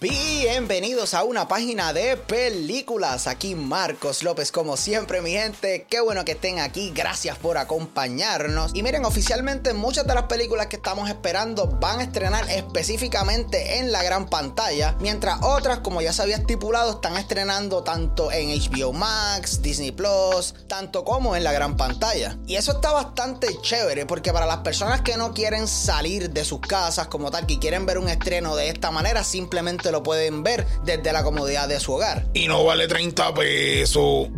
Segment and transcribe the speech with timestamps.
[0.00, 3.28] Be Bienvenidos a una página de películas.
[3.28, 5.86] Aquí Marcos López, como siempre, mi gente.
[5.88, 6.90] Qué bueno que estén aquí.
[6.92, 8.72] Gracias por acompañarnos.
[8.74, 13.92] Y miren, oficialmente muchas de las películas que estamos esperando van a estrenar específicamente en
[13.92, 18.92] la gran pantalla, mientras otras, como ya se había estipulado, están estrenando tanto en HBO
[18.92, 22.36] Max, Disney Plus, tanto como en la gran pantalla.
[22.48, 26.58] Y eso está bastante chévere porque para las personas que no quieren salir de sus
[26.58, 30.66] casas como tal, que quieren ver un estreno de esta manera, simplemente lo pueden ver
[30.84, 32.26] desde la comodidad de su hogar.
[32.34, 34.28] Y no vale 30 pesos.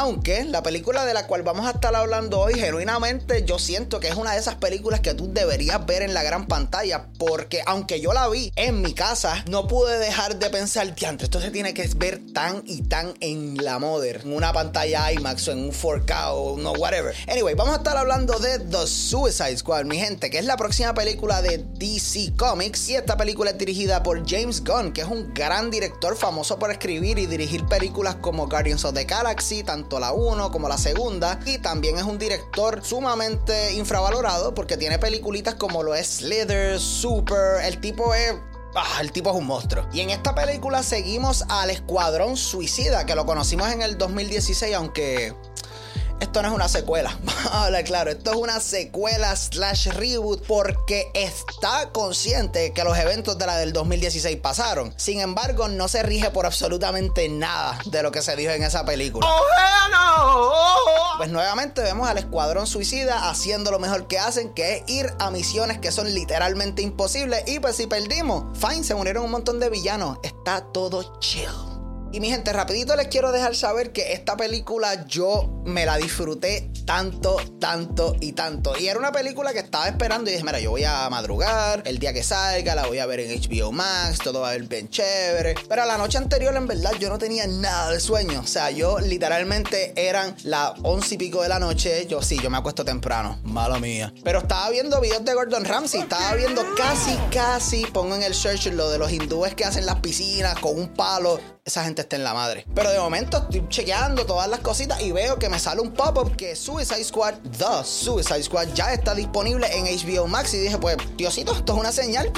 [0.00, 4.08] Aunque la película de la cual vamos a estar hablando hoy, genuinamente yo siento que
[4.08, 7.08] es una de esas películas que tú deberías ver en la gran pantalla.
[7.18, 11.38] Porque aunque yo la vi en mi casa, no pude dejar de pensar, diantre, esto
[11.38, 15.52] se tiene que ver tan y tan en la Mother, en una pantalla IMAX o
[15.52, 17.14] en un 4K o no, whatever.
[17.28, 20.94] Anyway, vamos a estar hablando de The Suicide Squad, mi gente, que es la próxima
[20.94, 22.88] película de DC Comics.
[22.88, 26.70] Y esta película es dirigida por James Gunn, que es un gran director famoso por
[26.70, 31.40] escribir y dirigir películas como Guardians of the Galaxy, tanto la 1 como la segunda.
[31.46, 37.64] Y también es un director sumamente infravalorado porque tiene peliculitas como lo es Slither, Super.
[37.64, 38.34] El tipo es
[38.74, 39.84] Ah, el tipo es un monstruo.
[39.92, 45.34] Y en esta película seguimos al Escuadrón Suicida, que lo conocimos en el 2016, aunque
[46.20, 47.16] esto no es una secuela.
[47.52, 53.46] Vale, claro, esto es una secuela slash reboot porque está consciente que los eventos de
[53.46, 54.94] la del 2016 pasaron.
[54.96, 58.84] Sin embargo, no se rige por absolutamente nada de lo que se dijo en esa
[58.84, 59.26] película.
[59.28, 65.12] ¡Oh, Pues nuevamente vemos al escuadrón suicida haciendo lo mejor que hacen, que es ir
[65.18, 67.42] a misiones que son literalmente imposibles.
[67.46, 70.18] Y pues si perdimos, fine, se unieron un montón de villanos.
[70.22, 71.69] Está todo chill.
[72.12, 76.68] Y mi gente, rapidito les quiero dejar saber que esta película yo me la disfruté
[76.84, 78.76] tanto, tanto y tanto.
[78.76, 82.00] Y era una película que estaba esperando y dije, mira, yo voy a madrugar el
[82.00, 84.88] día que salga, la voy a ver en HBO Max, todo va a ver bien
[84.88, 85.54] chévere.
[85.68, 88.40] Pero la noche anterior, en verdad, yo no tenía nada de sueño.
[88.40, 92.08] O sea, yo literalmente eran las once y pico de la noche.
[92.08, 93.38] Yo sí, yo me acuesto temprano.
[93.44, 94.12] Mala mía.
[94.24, 96.00] Pero estaba viendo videos de Gordon Ramsay.
[96.00, 100.00] Estaba viendo casi, casi, pongo en el search lo de los hindúes que hacen las
[100.00, 101.38] piscinas con un palo
[101.70, 102.66] esa gente está en la madre.
[102.74, 106.36] Pero de momento estoy chequeando todas las cositas y veo que me sale un pop-up
[106.36, 110.52] que Suicide Squad, The Suicide Squad, ya está disponible en HBO Max.
[110.54, 112.30] Y dije, pues, Diosito, esto es una señal.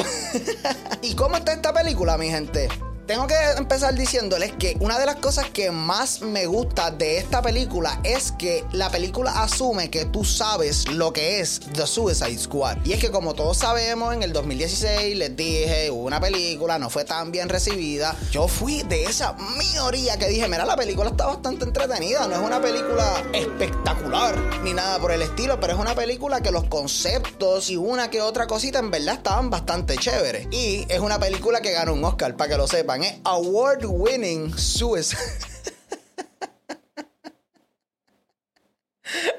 [1.03, 2.69] ¿Y cómo está esta película, mi gente?
[3.07, 7.43] Tengo que empezar diciéndoles que una de las cosas que más me gusta de esta
[7.43, 12.79] película es que la película asume que tú sabes lo que es The Suicide Squad.
[12.85, 16.91] Y es que como todos sabemos, en el 2016 les dije, hubo una película, no
[16.91, 18.15] fue tan bien recibida.
[18.31, 22.41] Yo fui de esa minoría que dije, mira, la película está bastante entretenida, no es
[22.41, 27.69] una película espectacular ni nada por el estilo, pero es una película que los conceptos
[27.69, 30.47] y una que otra cosita en verdad estaban bastante chéveres.
[30.53, 34.53] Y es una película que ganó un Oscar, para que lo sepan es Award Winning
[34.57, 35.19] Suicide.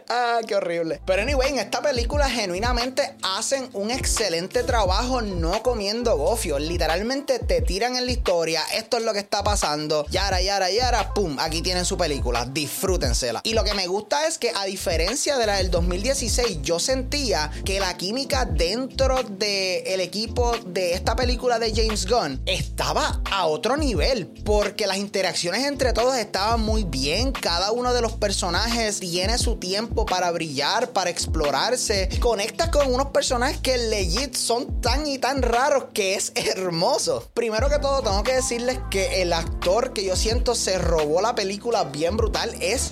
[0.10, 1.02] Ah, qué horrible.
[1.06, 6.62] Pero anyway, en esta película genuinamente hacen un excelente trabajo no comiendo gofios.
[6.62, 8.62] Literalmente te tiran en la historia.
[8.74, 10.06] Esto es lo que está pasando.
[10.10, 11.14] Yara, yara, yara.
[11.14, 11.38] Pum.
[11.40, 12.46] Aquí tienen su película.
[12.46, 13.42] Disfrútensela.
[13.44, 17.52] Y lo que me gusta es que a diferencia de la del 2016, yo sentía
[17.66, 23.78] que la química dentro del equipo de esta película de James Gunn estaba a otro
[23.78, 24.28] nivel.
[24.44, 27.32] Porque las interacciones entre todos estaban muy bien.
[27.32, 32.10] Cada uno de los personajes tiene su tiempo para brillar, para explorarse.
[32.20, 37.30] Conectas con unos personajes que legit son tan y tan raros que es hermoso.
[37.34, 41.36] Primero que todo, tengo que decirles que el actor que yo siento se robó la
[41.36, 42.92] película bien brutal es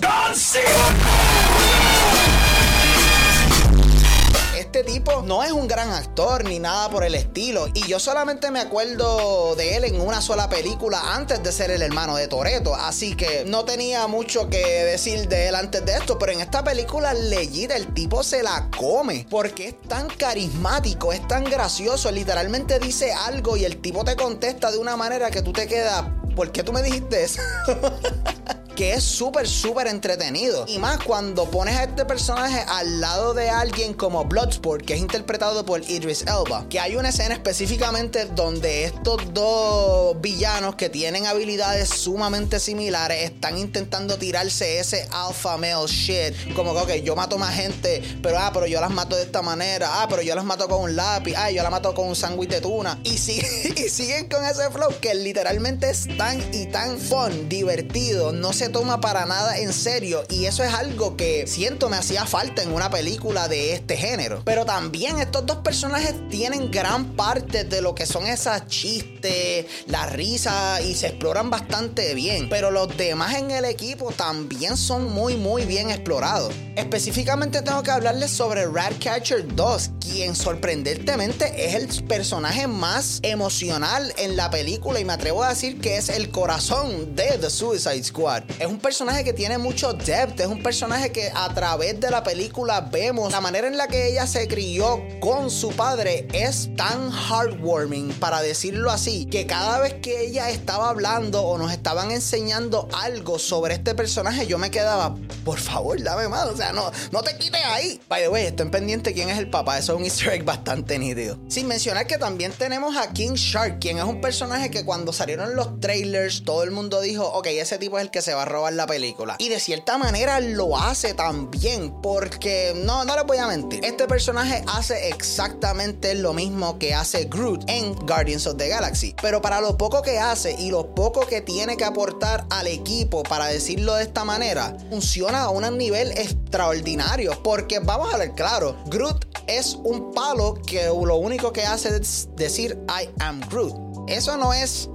[4.74, 7.66] este tipo no es un gran actor ni nada por el estilo.
[7.74, 11.82] Y yo solamente me acuerdo de él en una sola película antes de ser el
[11.82, 12.74] hermano de Toreto.
[12.74, 16.18] Así que no tenía mucho que decir de él antes de esto.
[16.18, 19.26] Pero en esta película, leyida, el tipo se la come.
[19.28, 22.10] Porque es tan carismático, es tan gracioso.
[22.10, 26.02] Literalmente dice algo y el tipo te contesta de una manera que tú te quedas.
[26.34, 27.42] ¿Por qué tú me dijiste eso?
[28.74, 30.64] que es súper, súper entretenido.
[30.68, 35.00] Y más cuando pones a este personaje al lado de alguien como Bloodsport, que es
[35.00, 36.66] interpretado por Idris Elba.
[36.68, 43.58] Que hay una escena específicamente donde estos dos villanos que tienen habilidades sumamente similares están
[43.58, 46.54] intentando tirarse ese alpha male shit.
[46.54, 50.02] Como que, yo mato más gente, pero ah, pero yo las mato de esta manera.
[50.02, 51.34] Ah, pero yo las mato con un lápiz.
[51.36, 52.98] Ah, yo las mato con un sándwich de tuna.
[53.04, 53.40] Y, si,
[53.76, 58.32] y siguen con ese flow que literalmente es tan y tan fun, divertido.
[58.32, 61.96] No se se toma para nada en serio y eso es algo que siento me
[61.96, 64.40] hacía falta en una película de este género.
[64.44, 70.06] Pero también estos dos personajes tienen gran parte de lo que son esas chistes, la
[70.06, 72.48] risa y se exploran bastante bien.
[72.48, 76.54] Pero los demás en el equipo también son muy muy bien explorados.
[76.76, 84.36] Específicamente tengo que hablarles sobre Ratcatcher 2, quien sorprendentemente es el personaje más emocional en
[84.36, 88.44] la película y me atrevo a decir que es el corazón de The Suicide Squad.
[88.58, 92.22] Es un personaje que tiene mucho depth, es un personaje que a través de la
[92.22, 97.10] película vemos la manera en la que ella se crió con su padre es tan
[97.12, 102.88] heartwarming, para decirlo así, que cada vez que ella estaba hablando o nos estaban enseñando
[102.92, 107.22] algo sobre este personaje, yo me quedaba, por favor, dame más, o sea, no, no
[107.22, 108.00] te quites ahí.
[108.08, 111.38] By the way, estén pendiente quién es el papá, un easter egg bastante nítido.
[111.48, 115.56] Sin mencionar que también tenemos a King Shark, quien es un personaje que cuando salieron
[115.56, 118.46] los trailers, todo el mundo dijo, ok, ese tipo es el que se va a
[118.46, 119.36] robar la película.
[119.38, 124.06] Y de cierta manera lo hace también, porque no, no les voy a mentir, este
[124.06, 129.14] personaje hace exactamente lo mismo que hace Groot en Guardians of the Galaxy.
[129.20, 133.22] Pero para lo poco que hace y lo poco que tiene que aportar al equipo,
[133.22, 137.42] para decirlo de esta manera, funciona a un nivel extraordinario.
[137.42, 142.28] Porque vamos a ver claro, Groot es un palo que lo único que hace es
[142.36, 143.74] decir I am Groot.
[144.08, 144.88] Eso no es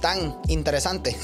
[0.00, 1.16] tan interesante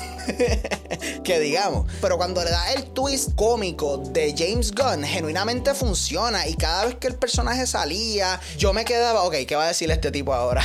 [1.24, 1.90] que digamos.
[2.00, 6.46] Pero cuando le da el twist cómico de James Gunn, genuinamente funciona.
[6.46, 9.90] Y cada vez que el personaje salía, yo me quedaba, ok, ¿qué va a decir
[9.90, 10.62] este tipo ahora?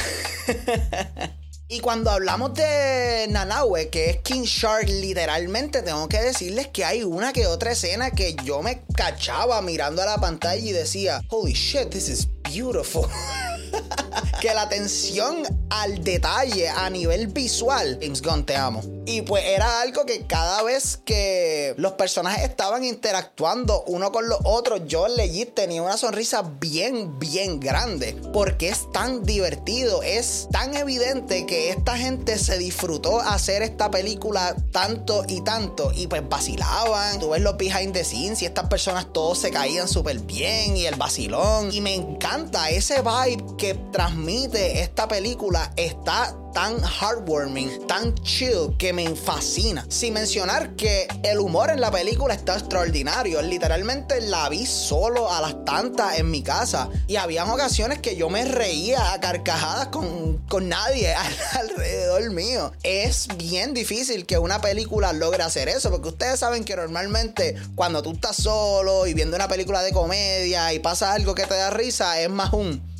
[1.74, 7.06] Y cuando hablamos de Nanawe, que es King Shark, literalmente tengo que decirles que hay
[7.06, 11.54] una que otra escena que yo me cachaba mirando a la pantalla y decía, holy
[11.54, 13.08] shit, this is beautiful.
[14.42, 18.82] que la atención al detalle a nivel visual, James Gunn, te amo.
[19.06, 24.40] Y pues era algo que cada vez que los personajes estaban interactuando uno con los
[24.44, 28.20] otros, yo legit tenía una sonrisa bien, bien grande.
[28.34, 34.56] Porque es tan divertido, es tan evidente que esta gente se disfrutó hacer esta película
[34.72, 35.92] tanto y tanto.
[35.94, 39.88] Y pues vacilaban, tú ves los behind the scenes y estas personas todos se caían
[39.88, 41.72] súper bien y el vacilón.
[41.72, 45.72] Y me encanta ese vibe que transmite esta película.
[45.76, 49.86] Está tan heartwarming, tan chill, que me fascina.
[49.90, 53.42] Sin mencionar que el humor en la película está extraordinario.
[53.42, 56.90] Literalmente la vi solo a las tantas en mi casa.
[57.08, 61.14] Y habían ocasiones que yo me reía a carcajadas con, con nadie
[61.54, 62.72] alrededor mío.
[62.84, 65.90] Es bien difícil que una película logre hacer eso.
[65.90, 70.74] Porque ustedes saben que normalmente cuando tú estás solo y viendo una película de comedia
[70.74, 72.92] y pasa algo que te da risa, es más un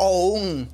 [0.00, 0.68] o un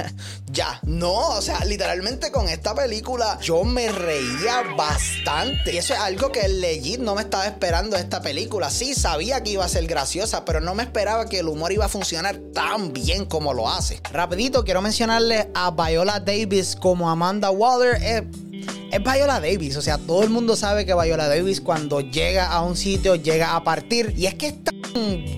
[0.52, 0.80] ya.
[0.82, 5.72] No, o sea, literalmente con esta película yo me reía bastante.
[5.72, 8.70] Y eso es algo que legit no me estaba esperando esta película.
[8.70, 11.84] Sí, sabía que iba a ser graciosa, pero no me esperaba que el humor iba
[11.84, 14.00] a funcionar tan bien como lo hace.
[14.12, 18.02] Rapidito, quiero mencionarle a Viola Davis como Amanda Waller.
[18.02, 18.28] Eh,
[18.90, 19.76] es Viola Davis.
[19.76, 23.54] O sea, todo el mundo sabe que Viola Davis cuando llega a un sitio llega
[23.54, 24.12] a partir.
[24.16, 24.72] Y es que está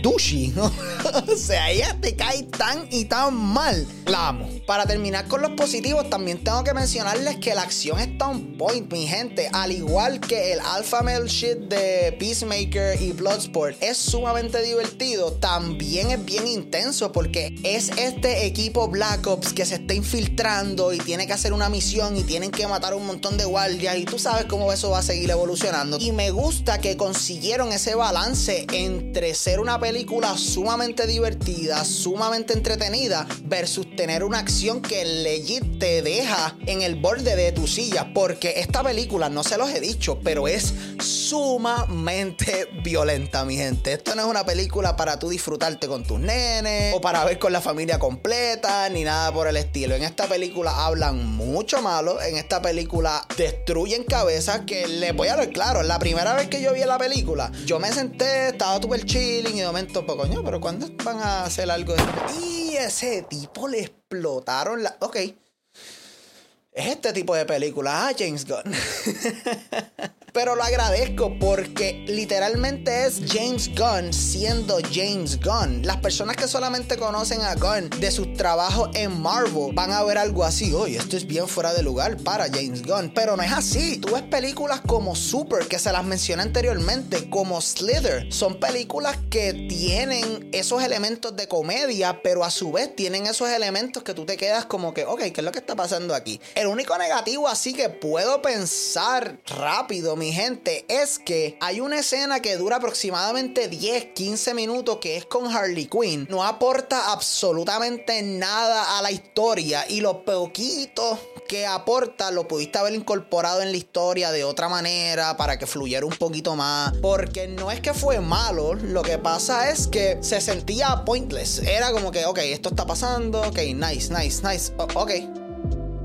[0.03, 0.71] douchey, ¿no?
[1.33, 3.87] o sea, ella te cae tan y tan mal.
[4.07, 4.49] La amo.
[4.67, 8.91] Para terminar con los positivos, también tengo que mencionarles que la acción está on point,
[8.93, 9.49] mi gente.
[9.53, 16.11] Al igual que el Alpha Male shit de Peacemaker y Bloodsport es sumamente divertido, también
[16.11, 21.27] es bien intenso porque es este equipo Black Ops que se está infiltrando y tiene
[21.27, 24.47] que hacer una misión y tienen que matar un montón de guardias y tú sabes
[24.47, 25.99] cómo eso va a seguir evolucionando.
[26.01, 33.27] Y me gusta que consiguieron ese balance entre ser una película sumamente divertida, sumamente entretenida,
[33.43, 38.11] versus tener una acción que legit te deja en el borde de tu silla.
[38.15, 43.93] Porque esta película, no se los he dicho, pero es sumamente violenta, mi gente.
[43.93, 47.53] Esto no es una película para tú disfrutarte con tus nenes o para ver con
[47.53, 49.95] la familia completa, ni nada por el estilo.
[49.95, 52.19] En esta película hablan mucho malo.
[52.23, 55.83] En esta película destruyen cabezas que les voy a dar claro.
[55.83, 59.43] La primera vez que yo vi la película, yo me senté, estaba super chill y
[59.43, 62.03] de momento, pues coño, pero ¿cuándo van a hacer algo de
[62.41, 64.97] Y ese tipo le explotaron la.
[65.01, 65.17] Ok.
[65.17, 68.07] Es este tipo de película.
[68.07, 68.63] Ah, James Gunn.
[70.35, 75.87] Pero lo agradezco porque literalmente es James Gunn siendo James Gunn.
[75.87, 80.19] Las personas que solamente conocen a Gunn de sus trabajos en Marvel van a ver
[80.19, 80.75] algo así.
[80.75, 83.13] Oye, esto es bien fuera de lugar para James Gunn.
[83.15, 83.99] Pero no es así.
[83.99, 88.33] Tú ves películas como Super, que se las mencioné anteriormente, como Slither.
[88.33, 94.03] Son películas que tienen esos elementos de comedia, pero a su vez tienen esos elementos
[94.03, 96.41] que tú te quedas como que, ok, ¿qué es lo que está pasando aquí?
[96.57, 102.41] El único negativo así que puedo pensar rápido, mi gente, es que hay una escena
[102.41, 106.27] que dura aproximadamente 10, 15 minutos que es con Harley Quinn.
[106.31, 112.95] No aporta absolutamente nada a la historia y lo poquito que aporta lo pudiste haber
[112.95, 116.95] incorporado en la historia de otra manera para que fluyera un poquito más.
[117.03, 121.59] Porque no es que fue malo, lo que pasa es que se sentía pointless.
[121.59, 125.44] Era como que, ok, esto está pasando, ok, nice, nice, nice, ok.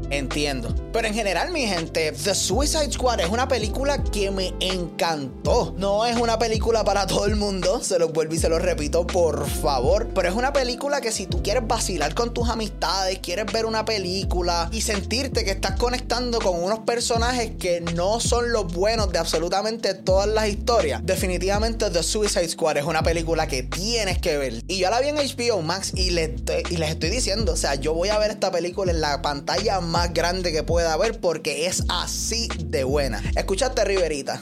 [0.09, 0.73] Entiendo.
[0.91, 5.73] Pero en general, mi gente, The Suicide Squad es una película que me encantó.
[5.77, 9.05] No es una película para todo el mundo, se lo vuelvo y se lo repito,
[9.05, 10.07] por favor.
[10.15, 13.85] Pero es una película que si tú quieres vacilar con tus amistades, quieres ver una
[13.85, 19.19] película y sentirte que estás conectando con unos personajes que no son los buenos de
[19.19, 24.63] absolutamente todas las historias, definitivamente The Suicide Squad es una película que tienes que ver.
[24.67, 28.09] Y yo la vi en HBO Max y, les estoy diciendo, o sea, yo voy
[28.09, 31.83] a ver esta película en la pantalla más más grande que pueda haber porque es
[31.89, 33.21] así de buena.
[33.35, 34.41] Escuchaste, Riverita.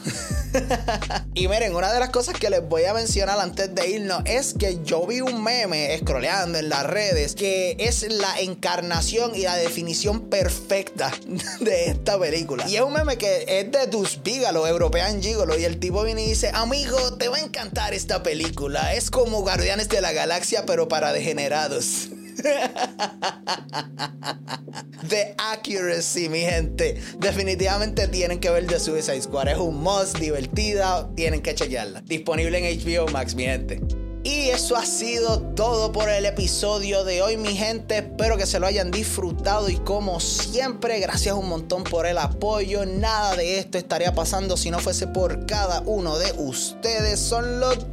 [1.34, 4.54] y miren, una de las cosas que les voy a mencionar antes de irnos es
[4.56, 9.56] que yo vi un meme scrolleando en las redes que es la encarnación y la
[9.56, 11.10] definición perfecta
[11.60, 12.64] de esta película.
[12.68, 15.58] Y es un meme que es de tus Bigalo, European Gigolo.
[15.58, 18.94] Y el tipo viene y dice: Amigo, te va a encantar esta película.
[18.94, 22.10] Es como Guardianes de la Galaxia, pero para degenerados.
[25.08, 27.00] The accuracy, mi gente.
[27.18, 29.48] Definitivamente tienen que ver The Suicide Squad.
[29.48, 31.08] Es un must, divertida.
[31.14, 32.02] Tienen que chequearla.
[32.02, 33.80] Disponible en HBO Max, mi gente.
[34.24, 37.98] Y eso ha sido todo por el episodio de hoy, mi gente.
[37.98, 42.84] Espero que se lo hayan disfrutado y como siempre, gracias un montón por el apoyo.
[42.84, 47.20] Nada de esto estaría pasando si no fuese por cada uno de ustedes.
[47.20, 47.90] Son los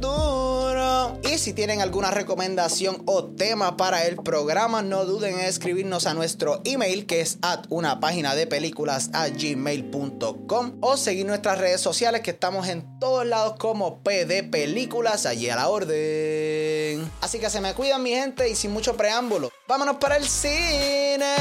[1.22, 6.14] Y si tienen alguna recomendación o tema para el programa, no duden en escribirnos a
[6.14, 11.80] nuestro email que es at una página de películas a gmail.com o seguir nuestras redes
[11.80, 17.10] sociales que estamos en todos lados como PD Películas, allí a la orden.
[17.20, 21.34] Así que se me cuidan mi gente y sin mucho preámbulo, vámonos para el cine.